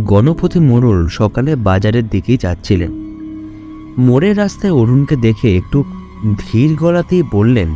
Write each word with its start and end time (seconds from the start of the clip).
গণপতি 0.00 0.60
মোড়ল 0.60 1.08
সকালে 1.08 1.56
বাজারের 1.56 2.08
দিকেই 2.08 2.36
যাচ্ছিলেন। 2.36 2.90
মোড়ের 3.98 4.36
রাস্তায় 4.36 4.72
অরুণকে 4.72 5.16
দেখে 5.16 5.56
একটু 5.56 5.84
ধীর 6.38 6.76
গলাতেই 6.76 7.22
বললেন 7.32 7.68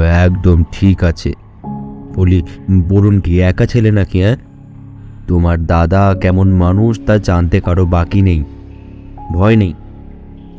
একদম 0.00 0.64
ঠিক 0.72 1.04
আছে। 1.04 1.32
বলি, 2.14 2.42
বরুণ 2.88 3.20
কি 3.20 3.40
একা 3.40 3.66
ছেলে 3.66 3.90
নাকি 3.90 4.22
হ্যাঁ? 4.22 4.36
তোমার 5.28 5.66
দাদা 5.66 6.14
কেমন 6.20 6.52
মানুষ 6.52 7.00
তা 7.06 7.18
জানতে 7.18 7.60
কারও 7.60 7.86
বাকি 7.86 8.22
নেই। 8.22 8.44
ভয় 9.32 9.56
নেই। 9.56 9.74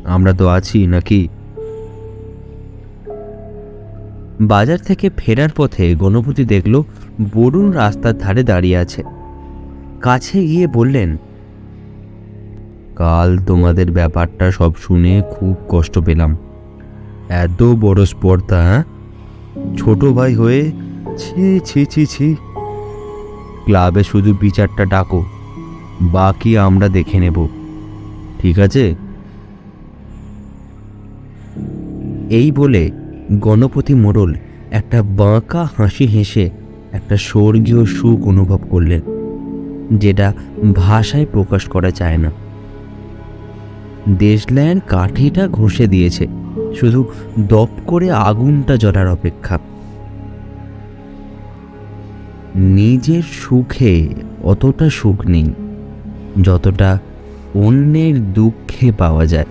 আমরা 0.04 0.32
তো 0.32 0.48
আছি 0.48 0.86
নাকি 0.86 1.28
বাজার 4.40 4.78
থেকে 4.78 5.10
ফেরার 5.16 5.48
পথে 5.56 5.94
গণপতি 5.94 6.44
দেখল 6.44 6.82
বরুণ 7.34 7.70
রাস্তার 7.70 8.18
ধারে 8.18 8.42
দাঁড়িয়ে 8.42 8.76
আছে। 8.76 9.02
কাছে 10.00 10.46
গিয়ে 10.46 10.66
বললেন, 10.66 11.16
কাল 12.96 13.38
তোমাদের 13.38 13.92
ব্যাপারটা 13.92 14.50
সব 14.50 14.72
শুনে 14.76 15.22
খুব 15.30 15.56
কষ্ট 15.68 15.98
পেলাম। 15.98 16.36
এত 17.28 17.62
বড় 17.62 18.04
স্পর্ধা 18.04 18.62
হ্যাঁ? 18.62 18.84
ছোট 19.78 20.04
ভাই 20.04 20.34
হয়ে 20.34 20.72
ছি 21.18 21.60
ছি 21.64 21.86
ছি 21.86 22.06
ছি। 22.06 22.36
ক্লাবে 23.64 24.02
শুধু 24.02 24.34
বিচারটা 24.40 24.84
ডাকো, 24.84 25.24
বাকি 26.02 26.58
আমরা 26.58 26.88
দেখে 26.88 27.20
নেব। 27.20 27.46
ঠিক 28.38 28.58
আছে? 28.58 28.94
এই 32.30 32.50
বলে 32.50 32.90
গণপতি 33.32 33.94
মোড়ল 33.94 34.34
একটা 34.70 35.02
বাঁকা 35.02 35.68
হাসি 35.76 36.06
হেসে 36.06 36.50
একটা 36.92 37.16
স্বর্গীয় 37.16 37.84
সুখ 37.84 38.26
অনুভব 38.26 38.58
করলেন, 38.70 39.00
যেটা 39.98 40.32
ভাষায় 40.74 41.26
প্রকাশ 41.32 41.68
করা 41.68 41.90
যায় 41.90 42.18
না। 42.18 42.30
দেশল্যান্ড 44.18 44.82
কাঠিটা 44.86 45.48
ঘষে 45.48 45.86
দিয়েছে, 45.86 46.26
শুধু 46.80 47.04
দপ 47.40 47.68
করে 47.86 48.10
আগুনটা 48.10 48.76
জ্বলার 48.76 49.08
অপেক্ষা। 49.08 49.58
নিজের 52.56 53.22
সুখে 53.22 54.08
অতটা 54.42 54.90
সুখ 54.90 55.26
নেই, 55.26 55.50
যতটা 56.42 56.98
অন্যের 57.54 58.32
দুঃখে 58.32 58.92
পাওয়া 58.92 59.26
যায়। 59.26 59.44